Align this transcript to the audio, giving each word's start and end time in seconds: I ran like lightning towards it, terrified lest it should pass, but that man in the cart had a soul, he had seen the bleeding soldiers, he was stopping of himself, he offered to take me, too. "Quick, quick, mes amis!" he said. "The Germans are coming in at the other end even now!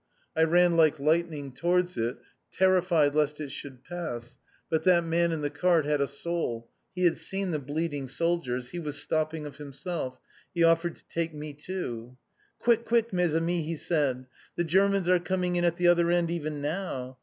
I 0.35 0.45
ran 0.45 0.75
like 0.77 0.99
lightning 0.99 1.51
towards 1.51 1.95
it, 1.95 2.17
terrified 2.51 3.13
lest 3.13 3.39
it 3.39 3.51
should 3.51 3.83
pass, 3.83 4.35
but 4.67 4.81
that 4.81 5.03
man 5.03 5.31
in 5.31 5.41
the 5.41 5.51
cart 5.51 5.85
had 5.85 6.01
a 6.01 6.07
soul, 6.07 6.67
he 6.95 7.03
had 7.03 7.17
seen 7.19 7.51
the 7.51 7.59
bleeding 7.59 8.07
soldiers, 8.07 8.71
he 8.71 8.79
was 8.79 8.97
stopping 8.99 9.45
of 9.45 9.57
himself, 9.57 10.19
he 10.55 10.63
offered 10.63 10.95
to 10.95 11.07
take 11.07 11.35
me, 11.35 11.53
too. 11.53 12.17
"Quick, 12.57 12.83
quick, 12.83 13.13
mes 13.13 13.35
amis!" 13.35 13.63
he 13.65 13.75
said. 13.75 14.25
"The 14.55 14.63
Germans 14.63 15.07
are 15.07 15.19
coming 15.19 15.55
in 15.55 15.63
at 15.65 15.77
the 15.77 15.87
other 15.87 16.09
end 16.09 16.31
even 16.31 16.61
now! 16.63 17.19